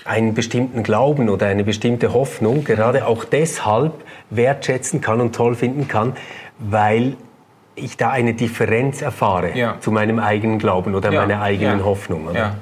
einen 0.04 0.34
bestimmten 0.34 0.82
Glauben 0.82 1.28
oder 1.28 1.46
eine 1.46 1.64
bestimmte 1.64 2.12
Hoffnung 2.12 2.64
gerade 2.64 3.06
auch 3.06 3.24
deshalb 3.24 3.92
wertschätzen 4.30 5.00
kann 5.00 5.20
und 5.20 5.34
toll 5.34 5.54
finden 5.54 5.88
kann, 5.88 6.14
weil 6.58 7.16
ich 7.74 7.96
da 7.96 8.10
eine 8.10 8.34
Differenz 8.34 9.02
erfahre 9.02 9.56
Ja. 9.56 9.76
zu 9.80 9.90
meinem 9.90 10.18
eigenen 10.18 10.58
Glauben 10.58 10.94
oder 10.94 11.12
Ja, 11.12 11.20
meiner 11.26 11.42
eigenen 11.42 11.78
ja, 11.80 11.84
Hoffnung. 11.84 12.28
Ja, 12.34 12.56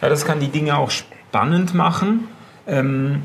das 0.00 0.24
kann 0.24 0.40
die 0.40 0.48
Dinge 0.48 0.76
auch 0.76 0.90
spannend 0.90 1.74
machen. 1.74 2.28
Ähm, 2.66 3.22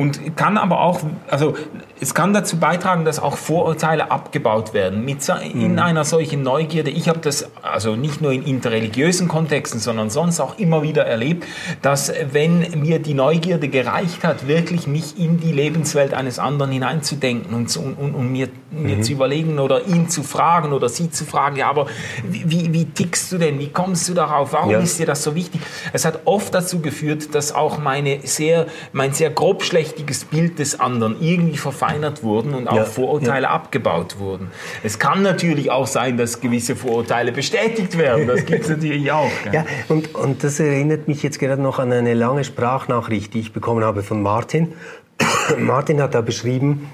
und 0.00 0.34
kann 0.34 0.56
aber 0.56 0.80
auch, 0.80 1.00
also 1.28 1.54
es 2.00 2.14
kann 2.14 2.32
dazu 2.32 2.56
beitragen, 2.58 3.04
dass 3.04 3.18
auch 3.20 3.36
Vorurteile 3.36 4.10
abgebaut 4.10 4.72
werden. 4.72 5.04
Mit 5.04 5.18
in 5.52 5.78
einer 5.78 6.06
solchen 6.06 6.42
Neugierde, 6.42 6.88
ich 6.88 7.10
habe 7.10 7.18
das 7.18 7.50
also 7.60 7.96
nicht 7.96 8.22
nur 8.22 8.32
in 8.32 8.42
interreligiösen 8.42 9.28
Kontexten, 9.28 9.78
sondern 9.78 10.08
sonst 10.08 10.40
auch 10.40 10.58
immer 10.58 10.82
wieder 10.82 11.04
erlebt, 11.04 11.44
dass 11.82 12.10
wenn 12.32 12.80
mir 12.80 12.98
die 12.98 13.12
Neugierde 13.12 13.68
gereicht 13.68 14.24
hat, 14.24 14.48
wirklich 14.48 14.86
mich 14.86 15.18
in 15.18 15.38
die 15.38 15.52
Lebenswelt 15.52 16.14
eines 16.14 16.38
anderen 16.38 16.72
hineinzudenken 16.72 17.54
und, 17.54 17.68
zu, 17.68 17.80
und, 17.82 17.98
und, 17.98 18.14
und 18.14 18.32
mir, 18.32 18.48
mir 18.70 19.02
zu 19.02 19.12
überlegen 19.12 19.58
oder 19.58 19.86
ihn 19.86 20.08
zu 20.08 20.22
fragen 20.22 20.72
oder 20.72 20.88
sie 20.88 21.10
zu 21.10 21.26
fragen, 21.26 21.56
ja, 21.56 21.68
aber 21.68 21.88
wie, 22.26 22.50
wie, 22.50 22.72
wie 22.72 22.84
tickst 22.86 23.30
du 23.32 23.36
denn, 23.36 23.58
wie 23.58 23.68
kommst 23.68 24.08
du 24.08 24.14
darauf, 24.14 24.54
warum 24.54 24.70
Ja. 24.70 24.78
ist 24.78 24.98
dir 24.98 25.04
das 25.04 25.22
so 25.22 25.34
wichtig? 25.34 25.60
Es 25.92 26.06
hat 26.06 26.20
oft 26.24 26.54
dazu 26.54 26.80
geführt, 26.80 27.34
dass 27.34 27.54
auch 27.54 27.76
meine 27.76 28.20
sehr, 28.22 28.64
mein 28.94 29.12
sehr 29.12 29.28
grobschlächtiges 29.28 29.89
richtiges 29.90 30.24
Bild 30.24 30.58
des 30.58 30.78
anderen 30.78 31.16
irgendwie 31.20 31.56
verfeinert 31.56 32.22
wurden 32.22 32.54
und 32.54 32.68
auch 32.68 32.76
Ja, 32.76 32.84
Vorurteile 32.84 33.48
abgebaut 33.50 34.18
wurden. 34.18 34.48
Es 34.82 34.98
kann 34.98 35.22
natürlich 35.22 35.70
auch 35.70 35.86
sein, 35.86 36.16
dass 36.16 36.40
gewisse 36.40 36.76
Vorurteile 36.76 37.32
bestätigt 37.32 37.98
werden. 37.98 38.26
Das 38.26 38.44
gibt 38.44 38.62
es 38.62 38.68
natürlich 38.76 39.10
auch. 39.10 39.30
gell? 39.44 39.52
Ja, 39.52 39.64
und, 39.88 40.14
und 40.14 40.44
das 40.44 40.60
erinnert 40.60 41.08
mich 41.08 41.22
jetzt 41.22 41.38
gerade 41.38 41.60
noch 41.60 41.78
an 41.78 41.92
eine 41.92 42.14
lange 42.14 42.44
Sprachnachricht, 42.44 43.34
die 43.34 43.40
ich 43.40 43.52
bekommen 43.52 43.84
habe 43.84 44.02
von 44.02 44.22
Martin. 44.22 44.72
Martin 45.58 46.00
hat 46.00 46.14
da 46.14 46.20
beschrieben, 46.20 46.88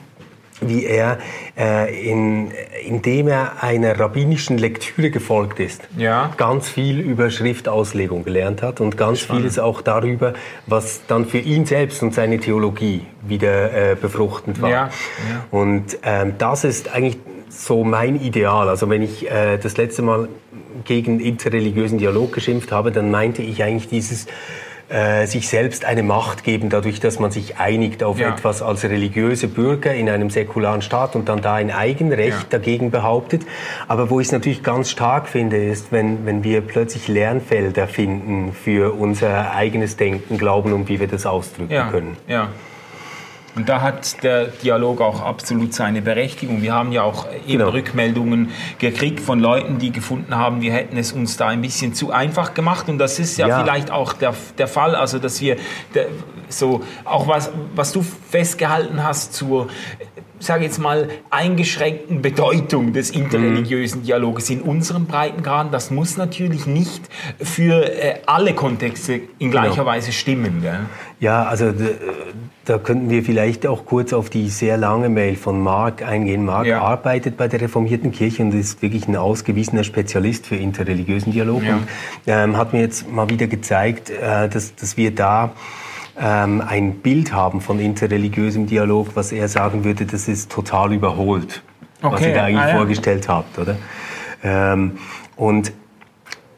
wie 0.61 0.85
er, 0.87 1.19
äh, 1.59 2.11
in, 2.11 2.51
indem 2.87 3.29
er 3.29 3.63
einer 3.63 3.99
rabbinischen 3.99 4.59
Lektüre 4.59 5.11
gefolgt 5.11 5.61
ist, 5.61 5.83
Ja. 5.97 6.33
ganz 6.37 6.69
viel 6.69 7.01
über 7.01 7.31
Schriftauslegung 7.31 8.25
gelernt 8.25 8.63
hat 8.63 8.81
und 8.81 8.97
ganz 8.97 9.21
vieles 9.21 9.59
auch 9.59 9.83
darüber, 9.83 10.33
was 10.67 11.03
dann 11.09 11.27
für 11.27 11.39
ihn 11.39 11.67
selbst 11.67 12.03
und 12.03 12.15
seine 12.15 12.39
Theologie 12.39 13.03
wieder 13.27 13.93
äh, 13.93 13.97
befruchtend 13.97 14.63
war. 14.63 14.71
Ja, 14.71 14.77
ja. 15.31 15.45
Und 15.51 15.99
ähm, 16.03 16.35
das 16.39 16.65
ist 16.65 16.93
eigentlich 16.95 17.19
so 17.49 17.85
mein 17.85 18.21
Ideal. 18.21 18.69
Also 18.69 18.89
wenn 18.89 19.03
ich 19.03 19.31
äh, 19.31 19.59
das 19.59 19.77
letzte 19.77 20.03
Mal 20.03 20.29
gegen 20.85 21.21
interreligiösen 21.21 21.99
Dialog 21.99 22.33
geschimpft 22.33 22.73
habe, 22.73 22.93
dann 22.93 23.11
meinte 23.11 23.43
ich 23.43 23.63
eigentlich 23.63 23.89
dieses 23.89 24.27
äh, 24.89 25.27
sich 25.27 25.49
selbst 25.49 25.85
eine 25.85 26.03
Macht 26.03 26.45
geben, 26.45 26.71
dadurch, 26.71 27.01
dass 27.01 27.19
man 27.19 27.31
sich 27.31 27.59
einigt 27.59 28.05
auf 28.05 28.19
Ja. 28.19 28.29
etwas 28.33 28.63
als 28.63 28.85
religiöse 28.85 29.49
Bürger 29.49 29.93
in 29.95 30.09
einem 30.09 30.31
säkularen 30.31 30.81
Staat 30.83 31.17
und 31.17 31.29
dann 31.29 31.43
da 31.43 31.55
ein 31.55 31.71
Eigenrecht 31.73 32.31
Ja. 32.53 32.59
dagegen 32.59 32.91
behauptet. 32.91 33.43
Aber 33.89 34.11
wo 34.11 34.21
ich 34.21 34.29
es 34.29 34.33
natürlich 34.33 34.63
ganz 34.63 34.91
stark 34.91 35.29
finde, 35.29 35.57
ist, 35.57 35.91
wenn, 35.91 36.25
wenn 36.25 36.45
wir 36.45 36.61
plötzlich 36.61 37.09
Lernfelder 37.09 37.89
finden 37.89 38.53
für 38.53 38.93
unser 38.93 39.53
eigenes 39.53 39.97
Denken, 39.97 40.39
Glauben 40.39 40.73
und 40.73 40.89
wie 40.89 41.01
wir 41.01 41.09
das 41.09 41.27
ausdrücken 41.27 41.73
ja, 41.73 41.91
können. 41.91 42.17
Ja. 42.29 42.49
Und 43.57 43.71
da 43.71 43.81
hat 43.81 44.23
der 44.23 44.49
Dialog 44.49 45.01
auch 45.01 45.23
absolut 45.23 45.73
seine 45.73 46.03
Berechtigung. 46.03 46.61
Wir 46.61 46.75
haben 46.75 46.93
ja 46.93 47.03
auch 47.03 47.27
eben 47.47 47.57
Genau. 47.59 47.71
Rückmeldungen 47.71 48.51
gekriegt 48.79 49.19
von 49.19 49.41
Leuten, 49.41 49.79
die 49.79 49.93
gefunden 49.93 50.37
haben, 50.37 50.61
wir 50.61 50.75
hätten 50.75 50.99
es 50.99 51.13
uns 51.13 51.39
da 51.39 51.49
ein 51.49 51.63
bisschen 51.63 51.95
zu 51.95 52.13
einfach 52.13 52.53
gemacht. 52.53 52.89
Und 52.91 52.99
das 52.99 53.19
ist 53.19 53.39
ja, 53.39 53.49
Ja. 53.49 53.61
vielleicht 53.63 53.91
auch 53.91 54.13
der, 54.13 54.35
der 54.59 54.69
Fall, 54.69 54.95
also 54.95 55.19
dass 55.19 55.41
wir 55.41 55.57
der, 55.95 56.09
so 56.51 56.83
auch 57.05 57.27
was, 57.29 57.51
was 57.75 57.93
du 57.93 58.03
festgehalten 58.03 59.03
hast 59.03 59.33
zur 59.33 59.69
sage 60.39 60.65
jetzt 60.65 60.79
mal, 60.79 61.09
eingeschränkten 61.31 62.23
Bedeutung 62.23 62.93
des 62.93 63.11
interreligiösen 63.11 64.03
Dialoges 64.03 64.51
in 64.51 64.61
unseren 64.63 65.07
Breitengraden, 65.07 65.73
das 65.73 65.91
muss 65.91 66.17
natürlich 66.17 66.67
nicht 66.67 67.03
für 67.41 67.85
äh, 67.85 68.17
alle 68.27 68.55
Kontexte 68.55 69.21
in 69.39 69.51
gleicher 69.51 69.71
Genau. 69.77 69.87
Weise 69.87 70.13
stimmen. 70.13 70.61
Gell? 70.63 70.81
Ja, 71.21 71.45
also 71.45 71.73
da 72.67 72.79
könnten 72.79 73.09
wir 73.11 73.23
vielleicht 73.23 73.67
auch 73.67 73.87
kurz 73.87 74.13
auf 74.13 74.29
die 74.29 74.49
sehr 74.51 74.77
lange 74.77 75.09
Mail 75.09 75.37
von 75.37 75.61
Marc 75.61 76.03
eingehen. 76.03 76.45
Marc 76.45 76.67
Ja. 76.67 76.83
arbeitet 76.83 77.37
bei 77.37 77.49
der 77.49 77.61
Reformierten 77.61 78.13
Kirche 78.13 78.43
und 78.43 78.53
ist 78.53 78.83
wirklich 78.83 79.09
ein 79.09 79.17
ausgewiesener 79.17 79.85
Spezialist 79.85 80.47
für 80.47 80.57
interreligiösen 80.57 81.33
Dialog 81.33 81.63
Ja. 81.63 81.77
und 81.77 81.87
ähm, 82.27 82.57
hat 82.57 82.73
mir 82.73 82.81
jetzt 82.81 83.11
mal 83.11 83.29
wieder 83.31 83.47
gezeigt, 83.47 84.11
äh, 84.11 84.49
dass, 84.49 84.75
dass 84.75 84.97
wir 84.97 85.15
da 85.15 85.53
ähm, 86.19 86.63
ein 86.67 86.97
Bild 86.97 87.33
haben 87.33 87.61
von 87.61 87.79
interreligiösem 87.79 88.67
Dialog, 88.67 89.15
was 89.15 89.33
er 89.33 89.49
sagen 89.49 89.85
würde, 89.85 90.07
das 90.07 90.29
ist 90.29 90.51
total 90.51 90.93
überholt, 90.93 91.63
was 92.01 92.15
Okay, 92.15 92.29
ihr 92.29 92.35
da 92.35 92.45
eigentlich 92.45 92.63
ah, 92.63 92.69
ja. 92.71 92.77
vorgestellt 92.77 93.29
habt, 93.29 93.59
oder? 93.59 93.77
Ähm, 94.43 94.99
und 95.37 95.73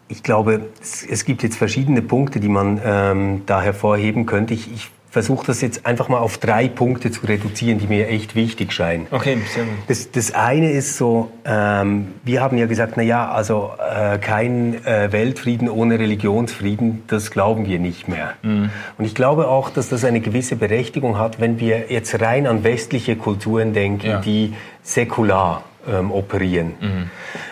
ich 0.09 0.23
glaube, 0.23 0.69
es, 0.81 1.05
es 1.05 1.25
gibt 1.25 1.43
jetzt 1.43 1.57
verschiedene 1.57 2.03
Punkte, 2.03 2.41
die 2.41 2.49
man 2.49 2.81
ähm, 2.85 3.43
da 3.47 3.61
hervorheben 3.61 4.27
könnte. 4.27 4.55
Ich, 4.55 4.73
ich 4.73 4.91
versuche 5.11 5.47
das 5.47 5.61
jetzt 5.63 5.87
einfach 5.87 6.09
mal 6.09 6.19
auf 6.19 6.39
drei 6.39 6.69
Punkte 6.69 7.11
zu 7.11 7.25
reduzieren, 7.27 7.79
die 7.79 7.87
mir 7.87 8.09
echt 8.09 8.35
wichtig 8.35 8.73
scheinen. 8.73 9.07
Okay, 9.11 9.39
sehr 9.55 9.65
gut. 9.65 9.73
Das, 9.87 10.11
das 10.11 10.33
eine 10.35 10.71
ist 10.71 10.97
so, 10.97 11.31
ähm, 11.45 12.09
wir 12.25 12.43
haben 12.43 12.59
ja 12.59 12.67
gesagt, 12.67 12.95
na 12.97 13.03
ja, 13.03 13.31
also 13.31 13.71
äh, 13.79 14.19
kein 14.19 14.85
äh, 14.85 15.11
Weltfrieden 15.11 15.69
ohne 15.71 15.99
Religionsfrieden, 15.99 17.05
das 17.07 17.31
glauben 17.31 17.67
wir 17.67 17.79
nicht 17.79 18.07
mehr. 18.09 18.35
Mhm. 18.43 18.71
Und 18.99 19.05
ich 19.05 19.15
glaube 19.15 19.49
auch, 19.49 19.71
dass 19.71 19.89
das 19.89 20.05
eine 20.05 20.21
gewisse 20.21 20.57
Berechtigung 20.57 21.19
hat, 21.19 21.41
wenn 21.41 21.59
wir 21.59 21.91
jetzt 21.91 22.21
rein 22.21 22.47
an 22.47 22.63
westliche 22.65 23.17
Kulturen 23.17 23.73
denken, 23.73 24.07
Ja. 24.07 24.21
die 24.21 24.55
säkular 24.83 25.65
ähm, 25.91 26.11
operieren. 26.11 26.75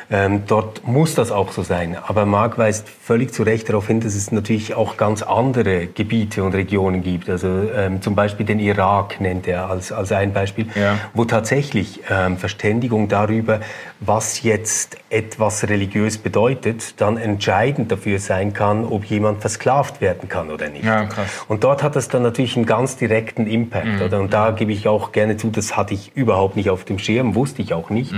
Ähm, 0.08 0.42
dort 0.46 0.86
muss 0.86 1.14
das 1.16 1.32
auch 1.32 1.50
so 1.50 1.62
sein. 1.62 1.96
Aber 2.06 2.26
Marc 2.26 2.58
weist 2.58 2.88
völlig 2.88 3.32
zu 3.34 3.42
Recht 3.42 3.68
darauf 3.68 3.88
hin, 3.88 4.00
dass 4.00 4.14
es 4.14 4.30
natürlich 4.30 4.74
auch 4.74 4.96
ganz 4.96 5.22
andere 5.22 5.88
Gebiete 5.88 6.44
und 6.44 6.54
Regionen 6.54 7.02
gibt. 7.02 7.28
Also 7.28 7.48
ähm, 7.74 8.00
zum 8.02 8.14
Beispiel 8.14 8.46
den 8.46 8.60
Irak 8.60 9.20
nennt 9.20 9.48
er 9.48 9.68
als, 9.68 9.90
als 9.90 10.12
ein 10.12 10.32
Beispiel, 10.32 10.66
Ja. 10.76 10.98
wo 11.14 11.24
tatsächlich 11.24 12.00
ähm, 12.08 12.36
Verständigung 12.36 13.08
darüber, 13.08 13.60
was 13.98 14.42
jetzt 14.42 14.96
etwas 15.10 15.64
religiös 15.68 16.18
bedeutet, 16.18 17.00
dann 17.00 17.16
entscheidend 17.16 17.90
dafür 17.90 18.18
sein 18.20 18.52
kann, 18.52 18.84
ob 18.84 19.04
jemand 19.06 19.40
versklavt 19.40 20.00
werden 20.00 20.28
kann 20.28 20.50
oder 20.50 20.68
nicht. 20.68 20.84
Ja. 20.84 21.08
Und 21.48 21.64
dort 21.64 21.82
hat 21.82 21.96
das 21.96 22.08
dann 22.08 22.22
natürlich 22.22 22.56
einen 22.56 22.66
ganz 22.66 22.96
direkten 22.96 23.46
Impact. 23.46 24.00
Oder? 24.04 24.20
Und 24.20 24.32
da 24.32 24.50
gebe 24.52 24.70
ich 24.72 24.86
auch 24.86 25.10
gerne 25.12 25.36
zu, 25.36 25.50
das 25.50 25.76
hatte 25.76 25.94
ich 25.94 26.12
überhaupt 26.14 26.54
nicht 26.56 26.70
auf 26.70 26.84
dem 26.84 26.98
Schirm, 27.00 27.34
wusste 27.34 27.62
ich 27.62 27.74
auch 27.74 27.90
nicht. 27.90 28.12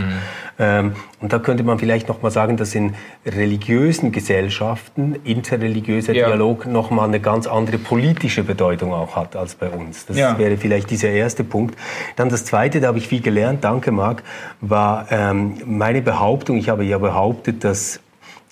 Ähm, 0.59 0.93
und 1.21 1.33
da 1.33 1.39
könnte 1.39 1.63
man 1.63 1.78
vielleicht 1.79 2.09
noch 2.09 2.23
mal 2.23 2.31
sagen, 2.31 2.57
dass 2.57 2.75
in 2.75 2.95
religiösen 3.27 4.13
Gesellschaften 4.13 5.17
interreligiöser 5.25 6.13
Ja. 6.15 6.29
Dialog 6.29 6.67
noch 6.67 6.91
mal 6.91 7.05
eine 7.07 7.21
ganz 7.21 7.47
andere 7.47 7.79
politische 7.79 8.45
Bedeutung 8.45 8.93
auch 8.93 9.17
hat 9.17 9.37
als 9.37 9.55
bei 9.55 9.69
uns. 9.69 10.07
Das 10.07 10.17
Ja. 10.17 10.39
wäre 10.39 10.57
vielleicht 10.57 10.91
dieser 10.91 11.11
erste 11.11 11.45
Punkt. 11.45 11.77
Dann 12.17 12.29
das 12.29 12.45
zweite, 12.45 12.81
da 12.81 12.89
habe 12.89 12.99
ich 12.99 13.09
viel 13.09 13.21
gelernt, 13.21 13.65
danke 13.65 13.93
Marc, 13.93 14.23
war 14.61 15.07
ähm, 15.11 15.55
meine 15.65 16.03
Behauptung, 16.03 16.57
ich 16.57 16.69
habe 16.69 16.85
ja 16.85 16.99
behauptet, 16.99 17.65
dass 17.65 18.01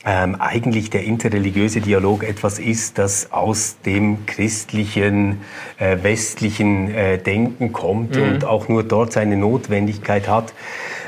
ähm, 0.08 0.36
eigentlich 0.38 0.88
der 0.90 1.02
interreligiöse 1.02 1.80
Dialog 1.80 2.22
etwas 2.22 2.60
ist, 2.60 2.96
das 2.96 3.32
aus 3.32 3.76
dem 3.84 4.24
christlichen, 4.26 5.40
äh, 5.78 5.96
westlichen 6.02 6.94
äh, 6.94 7.18
Denken 7.18 7.72
kommt 7.72 8.16
und 8.16 8.44
auch 8.44 8.68
nur 8.68 8.84
dort 8.84 9.12
seine 9.12 9.36
Notwendigkeit 9.36 10.28
hat. 10.28 10.52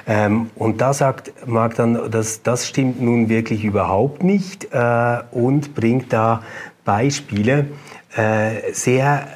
Ähm, 0.09 0.51
und 0.57 0.81
da 0.81 0.95
sagt 0.95 1.33
Marc 1.47 1.75
dann, 1.77 2.11
dass 2.11 2.43
das 2.43 2.67
stimmt 2.67 3.01
nun 3.01 3.29
wirklich 3.29 3.63
überhaupt 3.65 4.23
nicht 4.25 4.69
äh, 4.73 5.19
und 5.33 5.75
bringt 5.75 6.13
da 6.13 6.43
Beispiele 6.85 7.67
äh, 8.17 8.73
sehr 8.73 9.29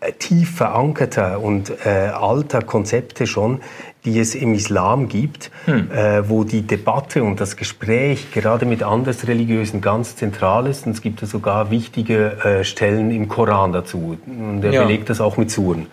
äh, 0.00 0.10
tief 0.12 0.56
verankerter 0.56 1.40
und 1.40 1.72
äh, 1.86 2.08
alter 2.08 2.62
Konzepte 2.62 3.28
schon, 3.28 3.60
die 4.04 4.18
es 4.18 4.34
im 4.34 4.52
Islam 4.54 5.06
gibt, 5.08 5.52
äh, 5.68 6.22
wo 6.28 6.42
die 6.42 6.62
Debatte 6.62 7.22
und 7.22 7.40
das 7.40 7.56
Gespräch 7.56 8.32
gerade 8.32 8.66
mit 8.66 8.82
Andersreligiösen 8.82 9.80
ganz 9.80 10.16
zentral 10.16 10.66
ist. 10.66 10.86
Und 10.86 10.92
es 10.92 11.02
gibt 11.02 11.22
da 11.22 11.26
sogar 11.26 11.70
wichtige 11.70 12.32
äh, 12.42 12.64
Stellen 12.64 13.12
im 13.12 13.28
Koran 13.28 13.72
dazu. 13.72 14.18
Und 14.26 14.64
er 14.64 14.72
Ja. 14.72 14.82
belegt 14.82 15.08
das 15.08 15.20
auch 15.20 15.36
mit 15.36 15.52
Suren. 15.52 15.86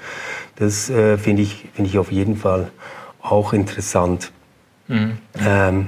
Das 0.55 0.89
äh, 0.89 1.19
finde 1.19 1.43
ich, 1.43 1.67
finde 1.75 1.91
ich 1.91 1.99
auf 1.99 2.11
jeden 2.11 2.35
Fall 2.35 2.71
auch 3.21 3.53
interessant. 3.53 4.31
Ähm, 5.45 5.87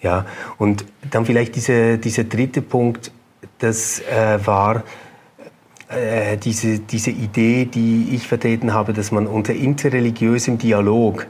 ja, 0.00 0.26
und 0.58 0.84
dann 1.10 1.24
vielleicht 1.24 1.56
diese, 1.56 1.98
dieser 1.98 2.24
dritte 2.24 2.60
Punkt, 2.60 3.12
das 3.58 4.00
äh, 4.00 4.44
war 4.44 4.82
äh, 5.88 6.36
diese, 6.36 6.80
diese 6.80 7.10
Idee, 7.10 7.64
die 7.66 8.08
ich 8.12 8.26
vertreten 8.26 8.74
habe, 8.74 8.92
dass 8.92 9.12
man 9.12 9.26
unter 9.26 9.54
interreligiösem 9.54 10.58
Dialog 10.58 11.26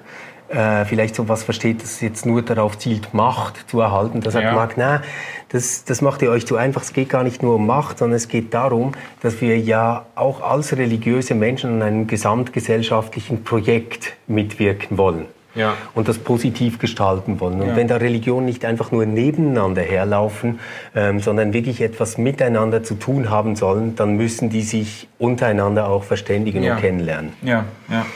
äh, 0.49 0.85
vielleicht 0.85 1.15
so 1.15 1.29
was 1.29 1.43
versteht, 1.43 1.83
das 1.83 2.01
jetzt 2.01 2.27
nur 2.27 2.43
darauf 2.43 2.79
zielt, 2.79 3.15
Macht 3.15 3.71
zu 3.71 3.81
erhalten. 3.81 4.21
Da 4.21 4.31
sagt 4.31 4.45
Ja. 4.45 4.55
Marc, 4.55 4.75
na, 4.77 5.03
das, 5.51 5.85
das 5.85 6.01
macht 6.01 6.23
ihr 6.23 6.31
euch 6.31 6.47
zu 6.47 6.57
einfach. 6.57 6.83
Es 6.83 6.93
geht 6.93 7.09
gar 7.09 7.25
nicht 7.25 7.43
nur 7.43 7.57
um 7.57 7.67
Macht, 7.67 7.99
sondern 7.99 8.17
es 8.17 8.29
geht 8.29 8.55
darum, 8.55 8.93
dass 9.21 9.41
wir 9.41 9.59
ja 9.59 10.07
auch 10.15 10.43
als 10.43 10.77
religiöse 10.77 11.35
Menschen 11.35 11.75
an 11.75 11.83
einem 11.83 12.07
gesamtgesellschaftlichen 12.07 13.45
Projekt 13.45 14.15
mitwirken 14.27 14.97
wollen 14.99 15.27
Ja. 15.55 15.75
und 15.95 16.09
das 16.09 16.19
positiv 16.19 16.79
gestalten 16.79 17.41
wollen. 17.41 17.61
Und 17.61 17.69
Ja. 17.69 17.77
wenn 17.77 17.89
da 17.89 17.97
Religionen 17.97 18.47
nicht 18.47 18.65
einfach 18.65 18.91
nur 18.91 19.05
nebeneinander 19.07 19.83
herlaufen, 19.83 20.61
ähm, 20.95 21.21
sondern 21.21 21.53
wirklich 21.53 21.81
etwas 21.83 22.17
miteinander 22.19 22.83
zu 22.83 22.95
tun 22.95 23.29
haben 23.31 23.55
sollen, 23.57 23.95
dann 23.97 24.17
müssen 24.17 24.49
die 24.51 24.63
sich 24.63 25.09
untereinander 25.19 25.89
auch 25.89 26.05
verständigen 26.05 26.63
Ja. 26.63 26.75
und 26.75 26.81
kennenlernen. 26.81 27.33
Ja, 27.43 27.65
ja. 27.91 28.07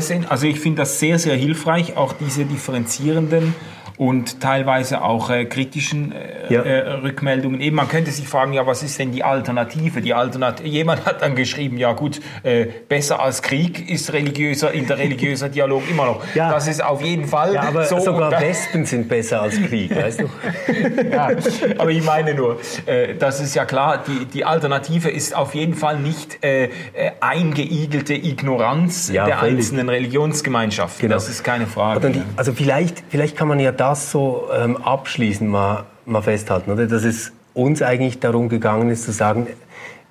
Sind, 0.00 0.30
also 0.30 0.46
ich 0.46 0.58
finde 0.60 0.78
das 0.82 0.98
sehr, 1.00 1.18
sehr 1.18 1.36
hilfreich, 1.36 1.96
auch 1.96 2.14
diese 2.14 2.44
differenzierenden 2.44 3.54
und 3.96 4.40
teilweise 4.40 5.02
auch 5.02 5.30
äh, 5.30 5.44
kritischen 5.44 6.12
äh, 6.12 6.52
Ja. 6.52 6.62
äh, 6.62 6.90
Rückmeldungen. 7.02 7.60
Eben, 7.60 7.76
man 7.76 7.88
könnte 7.88 8.10
sich 8.10 8.26
fragen, 8.28 8.52
ja, 8.52 8.66
was 8.66 8.82
ist 8.82 8.98
denn 8.98 9.12
die 9.12 9.22
Alternative? 9.24 10.00
Die 10.00 10.12
Alternat 10.14 10.60
Jemand 10.64 11.06
hat 11.06 11.22
dann 11.22 11.34
geschrieben, 11.36 11.76
ja 11.78 11.92
gut, 11.92 12.20
äh, 12.42 12.66
besser 12.88 13.20
als 13.20 13.40
Krieg 13.42 13.88
ist 13.88 14.12
religiöser, 14.12 14.72
interreligiöser 14.72 15.48
Dialog 15.54 15.82
immer 15.88 16.06
noch. 16.06 16.22
Ja. 16.34 16.50
Das 16.50 16.66
ist 16.68 16.82
auf 16.84 17.02
jeden 17.02 17.26
Fall 17.26 17.54
Ja, 17.54 17.62
aber 17.62 17.84
so. 17.84 17.98
sogar 18.00 18.30
da- 18.30 18.40
Wespen 18.44 18.84
sind 18.84 19.08
besser 19.08 19.42
als 19.42 19.56
Krieg, 19.62 19.94
weißt 19.94 20.20
du? 20.20 20.24
ja, 21.12 21.28
aber 21.78 21.90
ich 21.90 22.04
meine 22.04 22.34
nur, 22.34 22.58
äh, 22.86 23.14
das 23.14 23.40
ist 23.40 23.54
ja 23.54 23.64
klar, 23.64 24.02
die, 24.06 24.24
die 24.26 24.44
Alternative 24.44 25.08
ist 25.08 25.34
auf 25.36 25.54
jeden 25.54 25.74
Fall 25.74 25.98
nicht 25.98 26.42
äh, 26.44 26.68
eingeigelte 27.20 28.14
Ignoranz 28.14 29.08
der 29.12 29.26
völlig. 29.38 29.58
einzelnen 29.58 29.88
Religionsgemeinschaften. 29.88 31.02
Genau. 31.02 31.14
Das 31.14 31.28
ist 31.28 31.42
keine 31.44 31.66
Frage. 31.66 32.10
Die, 32.10 32.22
also 32.36 32.52
vielleicht, 32.52 33.02
vielleicht 33.08 33.36
kann 33.36 33.48
man 33.48 33.60
ja 33.60 33.72
das 33.90 34.10
so 34.10 34.48
ähm, 34.56 34.76
abschließend 34.76 35.50
mal, 35.50 35.84
mal 36.06 36.22
festhalten, 36.22 36.70
oder? 36.70 36.86
Dass 36.86 37.04
es 37.04 37.32
uns 37.52 37.82
eigentlich 37.82 38.18
darum 38.18 38.48
gegangen 38.48 38.90
ist 38.90 39.04
zu 39.04 39.12
sagen, 39.12 39.46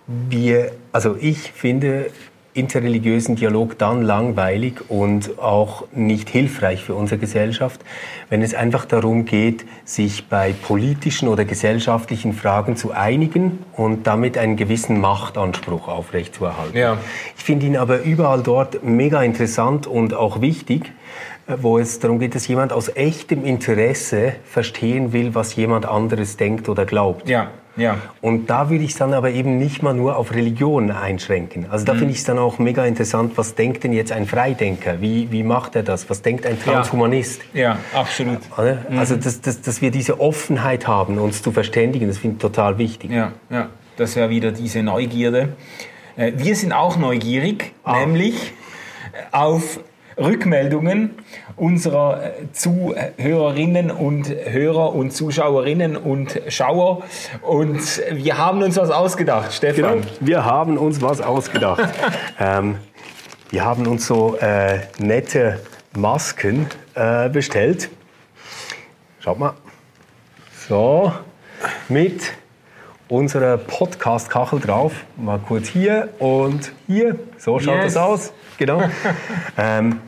wir, 0.07 0.71
also 0.91 1.15
ich 1.19 1.51
finde 1.51 2.07
interreligiösen 2.53 3.35
Dialog 3.35 3.79
dann 3.79 4.03
langweilig 4.03 4.75
und 4.87 5.39
auch 5.39 5.85
nicht 5.91 6.29
hilfreich 6.29 6.83
für 6.83 6.93
unsere 6.93 7.19
Gesellschaft, 7.19 7.81
wenn 8.29 8.43
es 8.43 8.53
einfach 8.53 8.85
darum 8.85 9.25
geht, 9.25 9.65
sich 9.85 10.27
bei 10.27 10.53
politischen 10.53 11.27
oder 11.27 11.45
gesellschaftlichen 11.45 12.33
Fragen 12.33 12.75
zu 12.75 12.91
einigen 12.91 13.59
und 13.75 14.05
damit 14.05 14.37
einen 14.37 14.55
gewissen 14.55 15.01
Machtanspruch 15.01 15.87
aufrechtzuerhalten. 15.87 16.77
Ja. 16.77 16.97
Ich 17.35 17.43
finde 17.43 17.65
ihn 17.65 17.77
aber 17.77 18.03
überall 18.03 18.43
dort 18.43 18.83
mega 18.83 19.23
interessant 19.23 19.87
und 19.87 20.13
auch 20.13 20.41
wichtig, 20.41 20.91
wo 21.57 21.77
es 21.77 22.00
darum 22.00 22.19
geht, 22.19 22.35
dass 22.35 22.47
jemand 22.47 22.71
aus 22.71 22.89
echtem 22.95 23.43
Interesse 23.45 24.33
verstehen 24.45 25.12
will, 25.13 25.35
was 25.35 25.55
jemand 25.55 25.85
anderes 25.85 26.38
denkt 26.38 26.69
oder 26.69 26.85
glaubt. 26.85 27.27
ja, 27.29 27.50
ja. 27.75 27.97
Und 28.21 28.51
da 28.51 28.69
würde 28.69 28.83
ich 28.83 28.91
es 28.91 28.97
dann 28.97 29.15
aber 29.15 29.31
eben 29.31 29.57
nicht 29.57 29.81
mal 29.81 29.95
nur 29.95 30.15
auf 30.17 30.31
Religion 30.35 30.91
einschränken. 30.91 31.65
Also 31.71 31.81
Mhm. 31.81 31.88
da 31.88 31.93
finde 31.95 32.12
ich 32.12 32.19
es 32.19 32.23
dann 32.23 32.38
auch 32.38 32.59
mega 32.59 32.85
interessant, 32.85 33.33
was 33.35 33.55
denkt 33.55 33.83
denn 33.83 33.93
jetzt 33.93 34.12
ein 34.12 34.27
Freidenker? 34.27 35.01
Wie, 35.01 35.31
wie 35.31 35.41
macht 35.41 35.75
er 35.75 35.81
das? 35.81 36.07
Was 36.07 36.21
denkt 36.21 36.45
ein 36.45 36.59
Transhumanist? 36.62 37.41
Ja, 37.55 37.79
absolut. 37.95 38.38
Oder? 38.59 38.77
Also, 38.95 39.15
dass, 39.15 39.41
dass, 39.41 39.59
dass 39.62 39.81
wir 39.81 39.89
diese 39.89 40.19
Offenheit 40.19 40.88
haben, 40.88 41.17
uns 41.17 41.41
zu 41.41 41.51
verständigen, 41.51 42.07
das 42.07 42.19
finde 42.19 42.35
ich 42.35 42.41
total 42.43 42.77
wichtig. 42.77 43.09
Ja, 43.09 43.31
ja. 43.50 43.69
Das 43.97 44.15
wäre 44.15 44.29
wieder 44.29 44.51
diese 44.51 44.83
Neugierde. 44.83 45.50
Äh, 46.15 46.33
Wir 46.35 46.55
sind 46.55 46.73
auch 46.73 46.95
neugierig, 46.97 47.73
nämlich 47.91 48.53
äh, 49.13 49.35
auf 49.35 49.79
Rückmeldungen 50.17 51.12
unserer 51.55 52.24
äh, 52.24 52.51
Zuhörerinnen 52.51 53.91
und 53.91 54.29
Hörer 54.29 54.93
und 54.93 55.12
Zuschauerinnen 55.12 55.98
und 55.98 56.41
Schauer. 56.48 57.03
Und 57.41 58.01
wir 58.12 58.38
haben 58.38 58.63
uns 58.63 58.77
was 58.77 58.89
ausgedacht, 58.89 59.53
Stefan. 59.53 60.01
Genau. 60.01 60.05
Wir 60.20 60.46
haben 60.46 60.77
uns 60.77 61.01
was 61.01 61.22
ausgedacht. 61.22 61.84
ähm, 62.39 62.77
wir 63.50 63.65
haben 63.65 63.86
uns 63.88 64.08
so 64.08 64.36
äh, 64.38 64.79
nette 64.98 65.60
Masken 65.96 66.67
äh, 66.96 67.29
bestellt. 67.29 67.89
Schaut 69.20 69.39
mal. 69.39 69.53
So, 70.67 71.12
mit 71.88 72.34
unserer 73.10 73.57
Podcast-Kachel 73.57 74.60
drauf. 74.60 74.93
Mal 75.17 75.39
kurz 75.39 75.67
hier 75.67 76.10
und 76.19 76.72
hier. 76.88 77.15
So 77.38 77.60
schaut 77.60 77.75
Yes. 77.75 77.93
das 77.93 77.98
aus. 78.03 78.33
Genau. 78.57 78.81
ähm, 79.57 80.00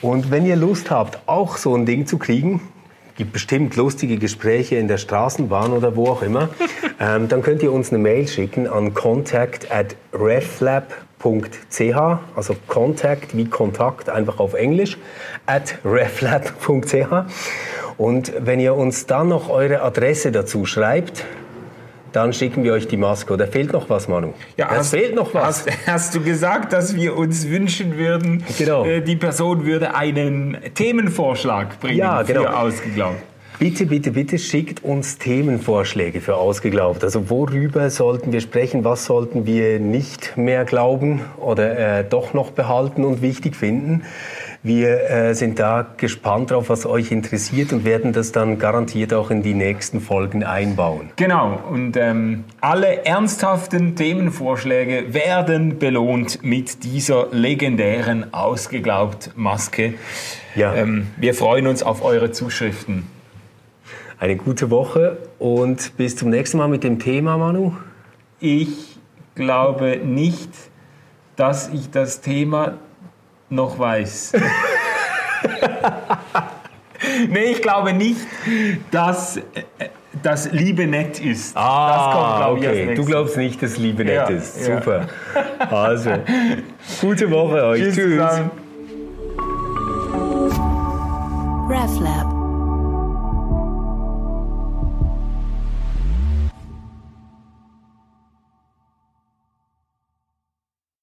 und 0.00 0.30
wenn 0.30 0.46
ihr 0.46 0.56
Lust 0.56 0.90
habt, 0.90 1.18
auch 1.26 1.56
so 1.56 1.74
ein 1.74 1.84
Ding 1.86 2.06
zu 2.06 2.18
kriegen, 2.18 2.60
gibt 3.16 3.32
bestimmt 3.32 3.74
lustige 3.76 4.16
Gespräche 4.16 4.76
in 4.76 4.86
der 4.86 4.98
Straßenbahn 4.98 5.72
oder 5.72 5.96
wo 5.96 6.06
auch 6.06 6.22
immer, 6.22 6.50
ähm, 7.00 7.28
dann 7.28 7.42
könnt 7.42 7.62
ihr 7.62 7.72
uns 7.72 7.90
eine 7.90 7.98
Mail 7.98 8.28
schicken 8.28 8.68
an 8.68 8.94
contact 8.94 9.72
at 9.72 9.96
reflab.ch, 10.12 11.96
also 12.36 12.56
Contact 12.68 13.36
wie 13.36 13.46
Kontakt, 13.46 14.08
einfach 14.08 14.38
auf 14.38 14.54
Englisch, 14.54 14.98
at 15.46 15.78
reflab.ch. 15.84 17.12
Und 17.96 18.32
wenn 18.38 18.60
ihr 18.60 18.76
uns 18.76 19.06
dann 19.06 19.28
noch 19.28 19.48
eure 19.50 19.82
Adresse 19.82 20.30
dazu 20.30 20.64
schreibt, 20.64 21.24
dann 22.12 22.32
schicken 22.32 22.64
wir 22.64 22.72
euch 22.72 22.88
die 22.88 22.96
Maske. 22.96 23.32
Oder 23.32 23.46
fehlt 23.46 23.72
noch 23.72 23.88
was, 23.90 24.08
Manu? 24.08 24.32
es 24.56 24.64
hast- 24.66 24.90
fehlt 24.90 25.14
noch 25.14 25.34
was. 25.34 25.66
Hast, 25.66 25.86
hast 25.86 26.14
du 26.14 26.20
gesagt, 26.20 26.72
dass 26.72 26.94
wir 26.94 27.16
uns 27.16 27.48
wünschen 27.48 27.96
würden, 27.96 28.44
Genau. 28.58 28.84
äh, 28.84 29.00
die 29.02 29.16
Person 29.16 29.64
würde 29.64 29.94
einen 29.94 30.56
Themenvorschlag 30.74 31.80
bringen 31.80 31.98
Ja, 31.98 32.22
genau. 32.22 32.42
für 32.42 32.56
ausgeglaubt? 32.56 33.16
Bitte, 33.58 33.86
bitte, 33.86 34.12
bitte 34.12 34.38
schickt 34.38 34.84
uns 34.84 35.18
Themenvorschläge 35.18 36.20
für 36.20 36.36
Ausgeglaubt. 36.36 37.02
Also 37.02 37.28
worüber 37.28 37.90
sollten 37.90 38.30
wir 38.32 38.40
sprechen? 38.40 38.84
Was 38.84 39.04
sollten 39.04 39.46
wir 39.46 39.80
nicht 39.80 40.36
mehr 40.36 40.64
glauben 40.64 41.22
oder 41.38 41.98
äh, 41.98 42.04
doch 42.08 42.34
noch 42.34 42.52
behalten 42.52 43.04
und 43.04 43.20
wichtig 43.20 43.56
finden? 43.56 44.04
Wir 44.62 45.08
äh, 45.08 45.34
sind 45.34 45.60
da 45.60 45.86
gespannt 45.96 46.50
drauf, 46.50 46.68
was 46.68 46.84
euch 46.84 47.12
interessiert 47.12 47.72
und 47.72 47.84
werden 47.84 48.12
das 48.12 48.32
dann 48.32 48.58
garantiert 48.58 49.14
auch 49.14 49.30
in 49.30 49.42
die 49.42 49.54
nächsten 49.54 50.00
Folgen 50.00 50.42
einbauen. 50.42 51.10
Genau, 51.14 51.60
und 51.70 51.96
ähm, 51.96 52.44
alle 52.60 53.04
ernsthaften 53.04 53.94
Themenvorschläge 53.94 55.14
werden 55.14 55.78
belohnt 55.78 56.42
mit 56.42 56.82
dieser 56.82 57.28
legendären 57.30 58.34
Ausgeglaubt-Maske. 58.34 59.94
Ja. 60.56 60.74
Ähm, 60.74 61.06
wir 61.16 61.34
freuen 61.34 61.68
uns 61.68 61.84
auf 61.84 62.02
eure 62.02 62.32
Zuschriften. 62.32 63.06
Eine 64.18 64.34
gute 64.34 64.70
Woche 64.70 65.18
und 65.38 65.96
bis 65.96 66.16
zum 66.16 66.30
nächsten 66.30 66.58
Mal 66.58 66.66
mit 66.66 66.82
dem 66.82 66.98
Thema, 66.98 67.38
Manu. 67.38 67.74
Ich 68.40 68.98
glaube 69.36 70.00
nicht, 70.04 70.50
dass 71.36 71.68
ich 71.68 71.90
das 71.92 72.20
Thema 72.20 72.78
noch 73.50 73.78
weiß. 73.78 74.32
nee, 77.28 77.44
ich 77.52 77.62
glaube 77.62 77.92
nicht, 77.92 78.20
dass 78.90 79.36
äh, 79.38 79.42
das 80.22 80.50
Liebe 80.52 80.86
nett 80.86 81.20
ist. 81.20 81.54
das 81.54 81.62
glaub 82.14 82.58
ich, 82.58 82.68
als 82.68 82.76
Ah, 82.76 82.82
okay. 82.82 82.94
Du 82.94 83.04
glaubst 83.04 83.36
nicht, 83.36 83.62
dass 83.62 83.76
Liebe 83.78 84.04
nett 84.04 84.14
Ja, 84.14 84.24
ist. 84.28 84.66
ja. 84.66 84.76
Super. 84.76 85.06
Also, 85.70 86.10
gute 87.00 87.30
Woche 87.30 87.64
euch. 87.64 87.82
Tschüss 87.82 87.94
Tschüss. 87.96 88.40